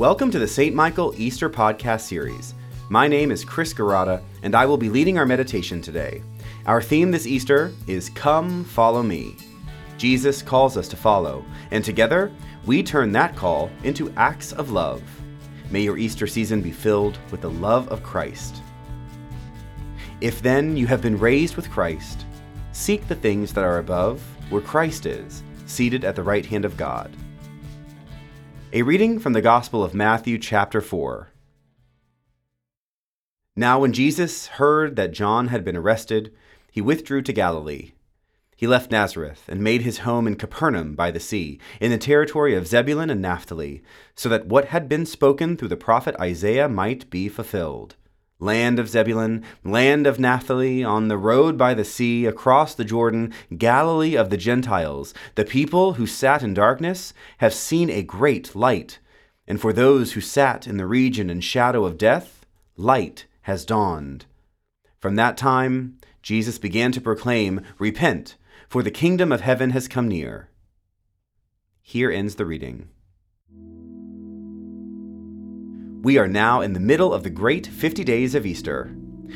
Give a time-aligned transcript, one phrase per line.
[0.00, 0.74] Welcome to the St.
[0.74, 2.54] Michael Easter Podcast Series.
[2.88, 6.22] My name is Chris Garada, and I will be leading our meditation today.
[6.64, 9.36] Our theme this Easter is Come, Follow Me.
[9.98, 12.32] Jesus calls us to follow, and together
[12.64, 15.02] we turn that call into acts of love.
[15.70, 18.62] May your Easter season be filled with the love of Christ.
[20.22, 22.24] If then you have been raised with Christ,
[22.72, 26.78] seek the things that are above, where Christ is, seated at the right hand of
[26.78, 27.14] God.
[28.72, 31.30] A reading from the Gospel of Matthew, chapter 4.
[33.56, 36.32] Now, when Jesus heard that John had been arrested,
[36.70, 37.94] he withdrew to Galilee.
[38.54, 42.54] He left Nazareth and made his home in Capernaum by the sea, in the territory
[42.54, 43.82] of Zebulun and Naphtali,
[44.14, 47.96] so that what had been spoken through the prophet Isaiah might be fulfilled
[48.40, 53.32] land of Zebulun, land of Naphtali, on the road by the sea, across the Jordan,
[53.56, 58.98] Galilee of the Gentiles, the people who sat in darkness have seen a great light.
[59.46, 64.24] And for those who sat in the region and shadow of death, light has dawned.
[64.98, 68.36] From that time, Jesus began to proclaim, Repent,
[68.68, 70.48] for the kingdom of heaven has come near.
[71.82, 72.88] Here ends the reading.
[76.02, 78.90] We are now in the middle of the great 50 days of Easter.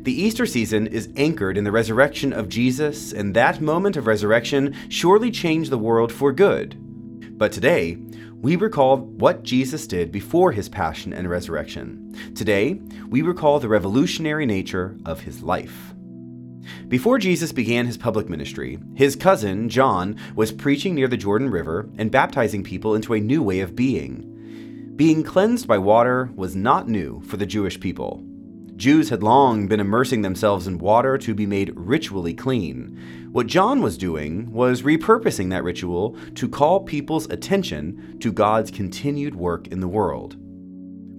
[0.00, 4.74] The Easter season is anchored in the resurrection of Jesus, and that moment of resurrection
[4.88, 6.74] surely changed the world for good.
[7.36, 7.98] But today,
[8.40, 12.14] we recall what Jesus did before his passion and resurrection.
[12.34, 15.92] Today, we recall the revolutionary nature of his life.
[16.88, 21.90] Before Jesus began his public ministry, his cousin, John, was preaching near the Jordan River
[21.98, 24.32] and baptizing people into a new way of being.
[24.96, 28.24] Being cleansed by water was not new for the Jewish people.
[28.76, 33.28] Jews had long been immersing themselves in water to be made ritually clean.
[33.30, 39.34] What John was doing was repurposing that ritual to call people's attention to God's continued
[39.34, 40.36] work in the world.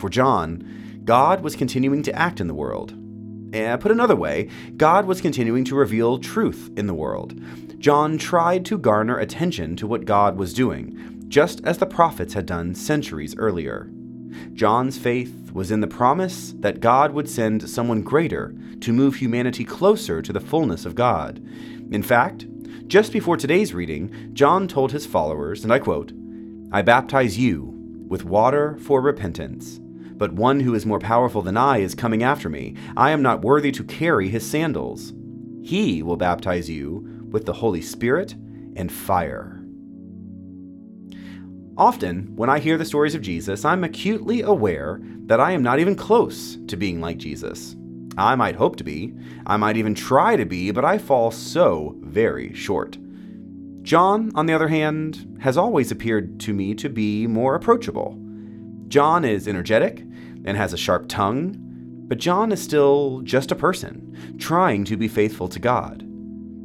[0.00, 2.92] For John, God was continuing to act in the world.
[3.52, 4.48] And put another way,
[4.78, 7.38] God was continuing to reveal truth in the world.
[7.78, 12.46] John tried to garner attention to what God was doing, just as the prophets had
[12.46, 13.90] done centuries earlier.
[14.52, 19.64] John's faith was in the promise that God would send someone greater to move humanity
[19.64, 21.42] closer to the fullness of God.
[21.90, 22.46] In fact,
[22.86, 26.12] just before today's reading, John told his followers, and I quote,
[26.72, 27.72] I baptize you
[28.08, 29.80] with water for repentance.
[30.16, 32.74] But one who is more powerful than I is coming after me.
[32.96, 35.12] I am not worthy to carry his sandals.
[35.62, 38.32] He will baptize you with the Holy Spirit
[38.76, 39.55] and fire.
[41.78, 45.78] Often, when I hear the stories of Jesus, I'm acutely aware that I am not
[45.78, 47.76] even close to being like Jesus.
[48.16, 49.12] I might hope to be,
[49.44, 52.96] I might even try to be, but I fall so very short.
[53.82, 58.18] John, on the other hand, has always appeared to me to be more approachable.
[58.88, 60.00] John is energetic
[60.46, 61.56] and has a sharp tongue,
[62.08, 66.04] but John is still just a person, trying to be faithful to God.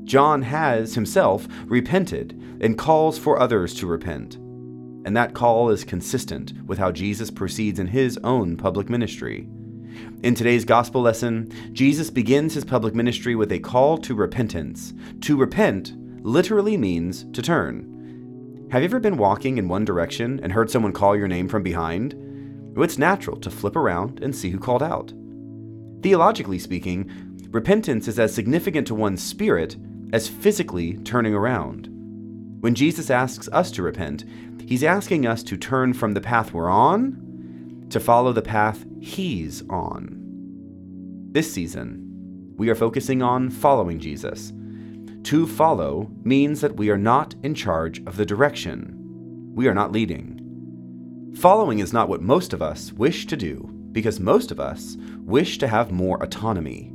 [0.05, 4.37] John has himself repented and calls for others to repent
[5.05, 9.47] and that call is consistent with how Jesus proceeds in his own public ministry.
[10.23, 14.93] In today's gospel lesson, Jesus begins his public ministry with a call to repentance.
[15.21, 18.67] To repent literally means to turn.
[18.71, 21.63] Have you ever been walking in one direction and heard someone call your name from
[21.63, 22.15] behind?
[22.77, 25.11] It's natural to flip around and see who called out.
[26.01, 27.11] Theologically speaking,
[27.51, 29.75] repentance is as significant to one's spirit
[30.13, 31.89] as physically turning around.
[32.61, 34.23] When Jesus asks us to repent,
[34.71, 39.61] he's asking us to turn from the path we're on to follow the path he's
[39.69, 40.17] on.
[41.33, 44.53] This season, we are focusing on following Jesus.
[45.23, 49.51] To follow means that we are not in charge of the direction.
[49.53, 51.33] We are not leading.
[51.35, 55.57] Following is not what most of us wish to do, because most of us wish
[55.57, 56.93] to have more autonomy.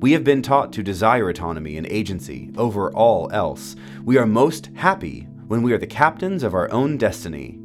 [0.00, 3.76] We have been taught to desire autonomy and agency over all else.
[4.04, 7.58] We are most happy when we are the captains of our own destiny.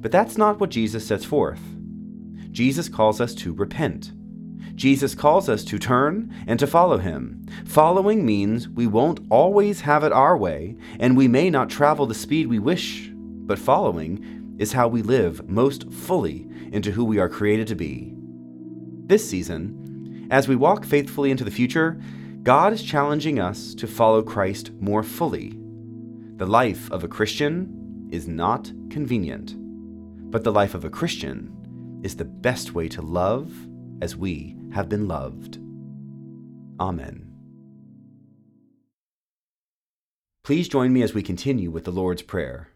[0.00, 1.60] But that's not what Jesus sets forth.
[2.52, 4.12] Jesus calls us to repent.
[4.74, 7.44] Jesus calls us to turn and to follow him.
[7.64, 12.14] Following means we won't always have it our way, and we may not travel the
[12.14, 17.28] speed we wish, but following is how we live most fully into who we are
[17.28, 18.14] created to be.
[19.06, 22.00] This season, as we walk faithfully into the future,
[22.42, 25.58] God is challenging us to follow Christ more fully.
[26.36, 29.54] The life of a Christian is not convenient,
[30.30, 33.50] but the life of a Christian is the best way to love
[34.02, 35.56] as we have been loved.
[36.78, 37.32] Amen.
[40.44, 42.68] Please join me as we continue with the Lord's Prayer.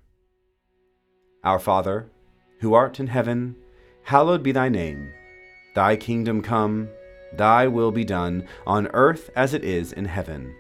[1.45, 2.11] Our Father,
[2.61, 3.57] who art in heaven,
[4.05, 5.13] hallowed be thy name.
[5.75, 6.89] Thy kingdom come,
[7.37, 10.55] thy will be done, on earth as it is in heaven.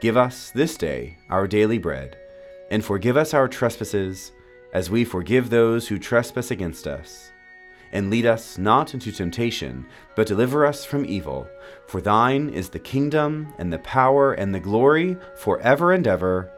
[0.00, 2.18] Give us this day our daily bread,
[2.70, 4.32] and forgive us our trespasses,
[4.74, 7.32] as we forgive those who trespass against us.
[7.92, 11.48] And lead us not into temptation, but deliver us from evil.
[11.86, 16.50] For thine is the kingdom, and the power, and the glory, for ever and ever.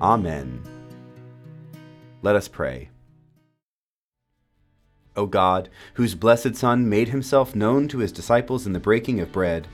[0.00, 0.62] Amen.
[2.22, 2.90] Let us pray.
[5.16, 9.32] O God, whose blessed Son made himself known to his disciples in the breaking of
[9.32, 9.66] bread,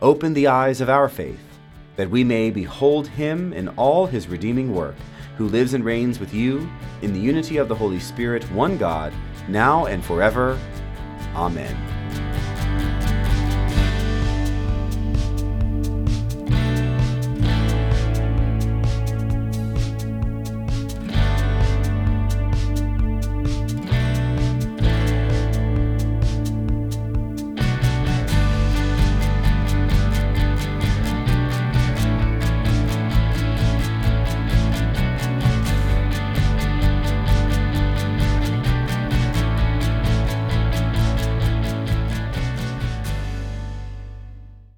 [0.00, 1.53] open the eyes of our faith,
[1.96, 4.96] that we may behold him in all his redeeming work,
[5.36, 6.68] who lives and reigns with you
[7.02, 9.12] in the unity of the Holy Spirit, one God,
[9.48, 10.58] now and forever.
[11.34, 11.93] Amen.